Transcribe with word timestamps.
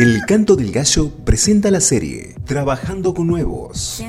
El 0.00 0.24
Canto 0.24 0.56
del 0.56 0.72
Gallo 0.72 1.10
presenta 1.26 1.70
la 1.70 1.78
serie 1.78 2.34
Trabajando 2.46 3.12
con 3.12 3.26
Nuevos. 3.26 4.02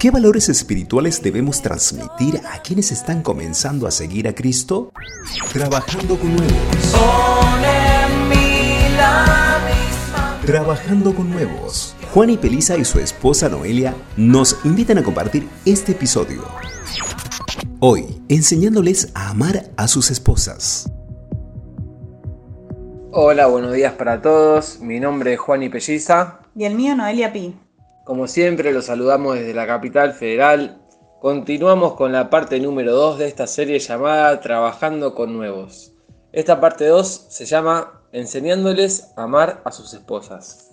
¿Qué 0.00 0.10
valores 0.10 0.48
espirituales 0.48 1.22
debemos 1.22 1.62
transmitir 1.62 2.40
a 2.52 2.60
quienes 2.62 2.90
están 2.90 3.22
comenzando 3.22 3.86
a 3.86 3.92
seguir 3.92 4.26
a 4.26 4.34
Cristo? 4.34 4.90
Trabajando 5.52 6.18
con 6.18 6.34
Nuevos. 6.34 6.96
Trabajando 10.44 11.14
con 11.14 11.30
Nuevos. 11.30 11.94
Juan 12.12 12.30
y 12.30 12.38
Pelisa 12.38 12.76
y 12.76 12.84
su 12.84 12.98
esposa 12.98 13.48
Noelia 13.48 13.94
nos 14.16 14.56
invitan 14.64 14.98
a 14.98 15.04
compartir 15.04 15.46
este 15.64 15.92
episodio. 15.92 16.44
Hoy, 17.78 18.20
enseñándoles 18.28 19.12
a 19.14 19.30
amar 19.30 19.70
a 19.76 19.86
sus 19.86 20.10
esposas. 20.10 20.90
Hola, 23.20 23.48
buenos 23.48 23.72
días 23.72 23.94
para 23.94 24.22
todos. 24.22 24.78
Mi 24.78 25.00
nombre 25.00 25.32
es 25.32 25.40
Juan 25.40 25.64
y 25.64 25.68
Pelliza. 25.68 26.38
Y 26.54 26.66
el 26.66 26.76
mío, 26.76 26.94
Noelia 26.94 27.32
Pi. 27.32 27.52
Como 28.04 28.28
siempre, 28.28 28.72
los 28.72 28.84
saludamos 28.84 29.34
desde 29.34 29.54
la 29.54 29.66
capital 29.66 30.12
federal. 30.12 30.80
Continuamos 31.20 31.94
con 31.94 32.12
la 32.12 32.30
parte 32.30 32.60
número 32.60 32.92
2 32.92 33.18
de 33.18 33.26
esta 33.26 33.48
serie 33.48 33.80
llamada 33.80 34.38
Trabajando 34.38 35.16
con 35.16 35.32
Nuevos. 35.32 35.92
Esta 36.30 36.60
parte 36.60 36.86
2 36.86 37.26
se 37.28 37.44
llama 37.44 38.04
Enseñándoles 38.12 39.12
a 39.16 39.24
amar 39.24 39.62
a 39.64 39.72
sus 39.72 39.92
esposas. 39.94 40.70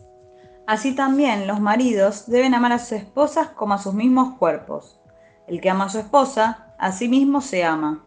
Así 0.67 0.93
también 0.93 1.47
los 1.47 1.59
maridos 1.59 2.27
deben 2.27 2.53
amar 2.53 2.73
a 2.73 2.77
sus 2.77 2.91
esposas 2.91 3.49
como 3.49 3.73
a 3.73 3.79
sus 3.79 3.95
mismos 3.95 4.37
cuerpos. 4.37 5.01
El 5.47 5.61
que 5.61 5.71
ama 5.71 5.85
a 5.85 5.89
su 5.89 5.97
esposa, 5.97 6.75
a 6.77 6.91
sí 6.91 7.07
mismo 7.07 7.41
se 7.41 7.63
ama. 7.63 8.05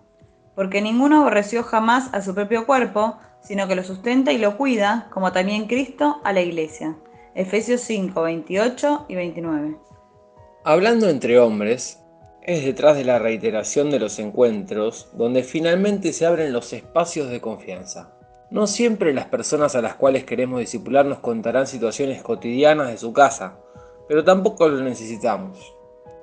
Porque 0.55 0.80
ninguno 0.80 1.23
aborreció 1.23 1.65
jamás 1.65 2.15
a 2.15 2.23
su 2.23 2.37
propio 2.37 2.66
cuerpo, 2.66 3.18
sino 3.41 3.69
que 3.69 3.74
lo 3.74 3.84
sustenta 3.84 4.33
y 4.33 4.38
lo 4.38 4.56
cuida, 4.56 5.09
como 5.12 5.33
también 5.33 5.66
Cristo 5.66 6.20
a 6.24 6.33
la 6.33 6.41
iglesia. 6.41 6.96
Efesios 7.35 7.80
5, 7.82 8.21
28 8.21 9.07
y 9.09 9.15
29. 9.15 9.76
Hablando 10.65 11.09
entre 11.09 11.38
hombres, 11.38 12.01
es 12.43 12.65
detrás 12.65 12.96
de 12.96 13.04
la 13.04 13.18
reiteración 13.18 13.90
de 13.90 13.99
los 13.99 14.18
encuentros 14.18 15.10
donde 15.12 15.43
finalmente 15.43 16.12
se 16.12 16.27
abren 16.27 16.52
los 16.52 16.73
espacios 16.73 17.30
de 17.30 17.40
confianza. 17.40 18.15
No 18.51 18.66
siempre 18.66 19.12
las 19.12 19.27
personas 19.27 19.77
a 19.77 19.82
las 19.82 19.95
cuales 19.95 20.24
queremos 20.24 20.60
disipular 20.60 21.05
nos 21.05 21.18
contarán 21.18 21.66
situaciones 21.66 22.23
cotidianas 22.23 22.88
de 22.88 22.96
su 22.96 23.12
casa, 23.12 23.59
pero 24.09 24.24
tampoco 24.24 24.68
lo 24.68 24.80
necesitamos. 24.82 25.74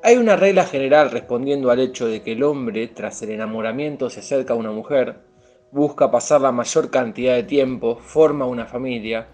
Hay 0.01 0.17
una 0.17 0.35
regla 0.35 0.65
general 0.65 1.11
respondiendo 1.11 1.69
al 1.69 1.79
hecho 1.79 2.07
de 2.07 2.23
que 2.23 2.31
el 2.31 2.43
hombre, 2.43 2.87
tras 2.87 3.21
el 3.21 3.29
enamoramiento, 3.29 4.09
se 4.09 4.21
acerca 4.21 4.53
a 4.53 4.57
una 4.57 4.71
mujer, 4.71 5.19
busca 5.75 6.09
pasar 6.09 6.39
la 6.39 6.53
mayor 6.53 6.89
cantidad 6.89 7.35
de 7.35 7.43
tiempo, 7.43 7.97
forma 7.97 8.45
una 8.45 8.65
familia, 8.65 9.27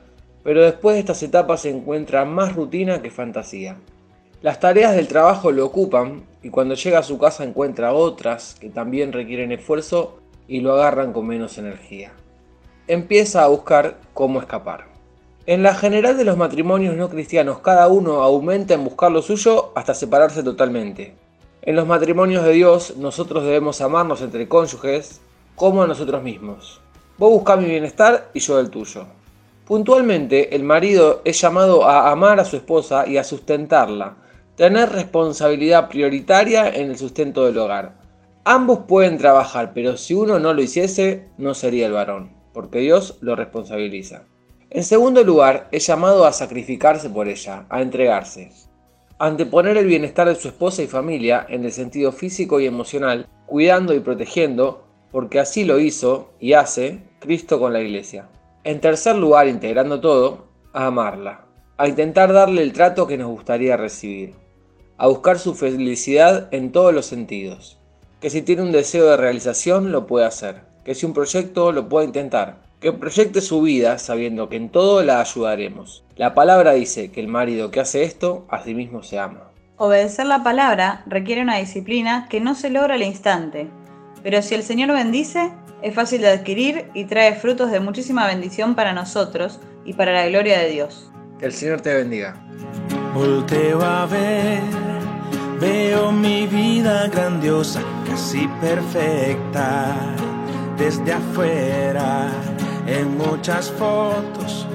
pero 0.44 0.64
después 0.64 0.95
de 0.95 1.02
estas 1.02 1.22
etapas 1.22 1.61
se 1.61 1.70
encuentra 1.70 2.25
más 2.25 2.56
rutina 2.56 3.03
que 3.03 3.11
fantasía. 3.11 3.78
Las 4.42 4.59
tareas 4.59 4.95
del 4.95 5.08
trabajo 5.08 5.52
lo 5.52 5.64
ocupan 5.64 6.23
y 6.42 6.50
cuando 6.50 6.73
llega 6.73 6.98
a 6.98 7.03
su 7.03 7.20
casa 7.20 7.44
encuentra 7.44 7.94
otras 7.94 8.56
que 8.59 8.72
también 8.72 9.14
requieren 9.14 9.52
esfuerzo 9.52 10.17
y 10.48 10.61
lo 10.61 10.73
agarran 10.73 11.14
con 11.14 11.28
menos 11.28 11.59
energía. 11.59 12.11
Empieza 12.88 13.44
a 13.44 13.48
buscar 13.48 13.98
cómo 14.16 14.39
escapar. 14.39 14.86
En 15.45 15.61
la 15.61 15.76
general 15.76 16.17
de 16.17 16.26
los 16.26 16.38
matrimonios 16.38 16.95
no 16.95 17.09
cristianos, 17.09 17.59
cada 17.59 17.88
uno 17.88 18.23
aumenta 18.23 18.73
en 18.73 18.83
buscar 18.83 19.11
lo 19.11 19.22
suyo 19.22 19.73
hasta 19.76 19.94
separarse 19.94 20.42
totalmente. 20.42 21.14
En 21.61 21.76
los 21.76 21.86
matrimonios 21.86 22.44
de 22.44 22.53
Dios, 22.53 22.98
nosotros 22.98 23.44
debemos 23.44 23.80
amarnos 23.81 24.23
entre 24.23 24.48
cónyuges, 24.48 25.22
como 25.55 25.83
a 25.83 25.88
nosotros 25.88 26.23
mismos. 26.23 26.81
Vos 27.17 27.31
buscás 27.31 27.59
mi 27.59 27.66
bienestar 27.66 28.30
y 28.33 28.39
yo 28.39 28.59
el 28.59 28.69
tuyo. 28.69 29.05
Puntualmente, 29.66 30.55
el 30.55 30.63
marido 30.63 31.21
es 31.23 31.39
llamado 31.39 31.85
a 31.85 32.11
amar 32.11 32.39
a 32.39 32.45
su 32.45 32.58
esposa 32.58 33.08
y 33.08 33.17
a 33.17 33.23
sustentarla, 33.23 34.17
tener 34.55 34.89
responsabilidad 34.89 35.87
prioritaria 35.87 36.70
en 36.70 36.89
el 36.89 36.98
sustento 36.98 37.45
del 37.45 37.58
hogar. 37.58 37.95
Ambos 38.43 38.80
pueden 38.87 39.17
trabajar, 39.17 39.71
pero 39.73 39.98
si 39.98 40.14
uno 40.14 40.39
no 40.39 40.53
lo 40.53 40.61
hiciese, 40.61 41.30
no 41.37 41.53
sería 41.53 41.86
el 41.86 41.93
varón, 41.93 42.31
porque 42.53 42.80
Dios 42.80 43.17
lo 43.21 43.36
responsabiliza. 43.36 44.23
En 44.71 44.83
segundo 44.83 45.23
lugar, 45.23 45.67
es 45.71 45.86
llamado 45.86 46.26
a 46.26 46.33
sacrificarse 46.33 47.09
por 47.09 47.27
ella, 47.27 47.65
a 47.70 47.81
entregarse. 47.81 48.52
Anteponer 49.20 49.77
el 49.77 49.86
bienestar 49.86 50.27
de 50.27 50.36
su 50.36 50.47
esposa 50.47 50.81
y 50.81 50.87
familia 50.87 51.45
en 51.47 51.65
el 51.65 51.71
sentido 51.71 52.11
físico 52.11 52.59
y 52.59 52.65
emocional, 52.65 53.27
cuidando 53.45 53.93
y 53.93 53.99
protegiendo, 53.99 54.87
porque 55.11 55.39
así 55.39 55.66
lo 55.66 55.80
hizo 55.80 56.32
y 56.39 56.54
hace 56.54 57.04
Cristo 57.20 57.60
con 57.60 57.73
la 57.73 57.82
iglesia. 57.82 58.30
En 58.64 58.80
tercer 58.80 59.16
lugar, 59.16 59.48
integrando 59.48 59.99
todo, 59.99 60.48
a 60.73 60.88
amarla, 60.88 61.45
a 61.77 61.88
intentar 61.88 62.32
darle 62.32 62.61
el 62.61 62.73
trato 62.73 63.08
que 63.08 63.17
nos 63.17 63.30
gustaría 63.30 63.77
recibir, 63.77 64.36
a 64.98 65.08
buscar 65.08 65.39
su 65.39 65.55
felicidad 65.55 66.48
en 66.52 66.71
todos 66.71 66.94
los 66.94 67.05
sentidos, 67.05 67.80
que 68.20 68.30
si 68.30 68.42
tiene 68.42 68.61
un 68.61 68.71
deseo 68.71 69.10
de 69.10 69.17
realización 69.17 69.92
lo 69.92 70.05
puede 70.08 70.26
hacer, 70.26 70.61
que 70.86 70.95
si 70.95 71.05
un 71.05 71.14
proyecto 71.14 71.71
lo 71.71 71.89
puede 71.89 72.05
intentar, 72.05 72.61
que 72.80 72.92
proyecte 72.92 73.42
su 73.42 73.61
vida 73.61 73.98
sabiendo 74.00 74.50
que 74.50 74.55
en 74.55 74.70
todo 74.70 75.04
la 75.04 75.20
ayudaremos. 75.21 76.04
La 76.16 76.33
palabra 76.33 76.73
dice 76.73 77.11
que 77.11 77.20
el 77.20 77.27
marido 77.27 77.71
que 77.71 77.80
hace 77.80 78.04
esto 78.04 78.45
a 78.50 78.64
sí 78.64 78.73
mismo 78.73 79.04
se 79.04 79.20
ama. 79.20 79.52
Obedecer 79.77 80.27
la 80.27 80.44
palabra 80.44 81.04
requiere 81.08 81.42
una 81.42 81.58
disciplina 81.58 82.27
que 82.30 82.39
no 82.39 82.54
se 82.54 82.70
logra 82.70 82.94
al 82.94 83.04
instante, 83.04 83.67
pero 84.23 84.42
si 84.42 84.55
el 84.55 84.64
Señor 84.64 84.92
bendice, 84.92 85.52
es 85.82 85.95
fácil 85.95 86.21
de 86.21 86.30
adquirir 86.30 86.86
y 86.93 87.05
trae 87.05 87.36
frutos 87.36 87.71
de 87.71 87.80
muchísima 87.80 88.27
bendición 88.27 88.76
para 88.76 88.93
nosotros 88.93 89.59
y 89.83 89.93
para 89.93 90.14
la 90.14 90.27
gloria 90.27 90.59
de 90.59 90.70
Dios. 90.70 91.11
Que 91.39 91.48
el 91.48 91.54
Señor 91.54 91.82
te 91.82 91.93
bendiga. 91.93 92.36
Volteo 93.14 93.82
a 93.82 94.05
ver, 94.05 94.61
veo 95.59 96.11
mi 96.11 96.45
vida 96.48 97.08
grandiosa, 97.08 97.82
casi 98.08 98.48
perfecta, 98.61 99.95
desde 100.77 101.14
afuera, 101.14 102.30
en 102.86 103.17
muchas 103.17 103.71
fotos. 103.71 104.67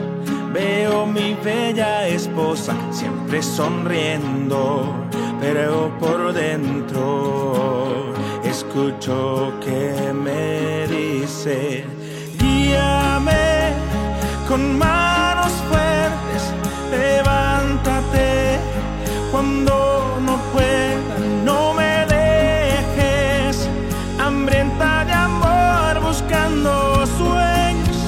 Veo 0.53 1.07
mi 1.07 1.34
bella 1.45 2.09
esposa, 2.09 2.75
siempre 2.91 3.43
sonriendo, 3.43 4.93
pero 5.41 5.97
por 5.99 6.33
dentro 6.33 8.15
escucho 8.56 9.53
que 9.61 10.12
me 10.15 10.87
dice, 10.87 11.84
guíame 12.39 13.75
con 14.49 14.78
manos 14.78 15.53
fuertes, 15.69 16.43
levántate 16.91 18.59
cuando 19.31 19.75
no 20.27 20.37
pueda, 20.55 21.16
no 21.45 21.75
me 21.75 22.06
dejes, 22.16 23.69
hambrienta 24.19 25.05
de 25.05 25.12
amor 25.12 26.00
buscando 26.00 27.05
sueños, 27.19 27.99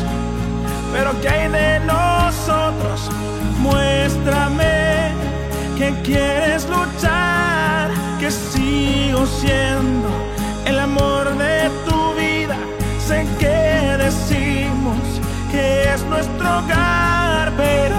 pero 0.95 1.11
que 1.21 1.29
hay 1.29 1.49
de 1.51 1.81
nosotros, 1.81 3.11
muéstrame 3.61 5.13
que 5.77 5.89
quieres 6.03 6.38
Sé 13.09 13.27
que 13.39 13.97
decimos 14.05 15.01
que 15.51 15.95
es 15.95 16.05
nuestro 16.05 16.47
hogar, 16.59 17.51
pero 17.57 17.97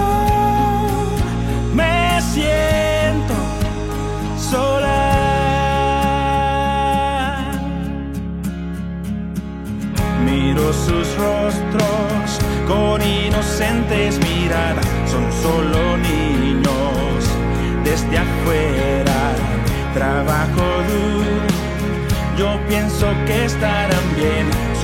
me 1.74 2.22
siento 2.32 3.34
sola. 4.38 5.00
Miro 10.24 10.72
sus 10.72 11.08
rostros 11.16 12.38
con 12.68 13.02
inocentes 13.02 14.20
miradas, 14.20 14.86
son 15.10 15.26
solo 15.42 15.96
niños 15.96 17.24
desde 17.82 18.16
afuera. 18.16 19.34
Trabajo 19.92 20.62
duro 20.88 21.50
yo 22.40 22.58
pienso 22.68 23.06
que 23.26 23.44
estarán 23.44 24.16
bien, 24.16 24.39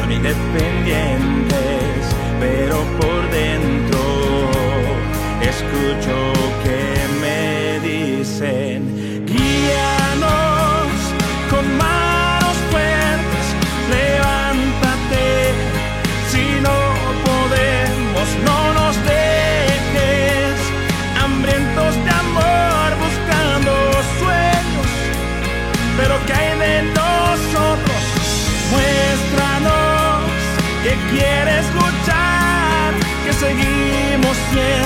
son 0.06 0.12
independientes, 0.12 1.56
pero 2.40 2.76
por 2.98 3.30
dentro 3.30 3.98
escucho 5.42 6.32
que 6.62 6.80
me 7.20 7.80
dicen, 7.80 8.95
yeah 34.54 34.85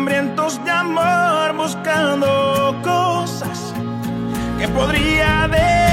hambrientos 0.00 0.64
de 0.64 0.70
amor 0.70 1.54
buscando 1.56 2.74
cosas 2.82 3.74
que 4.58 4.66
podría 4.68 5.46
momento 5.46 5.89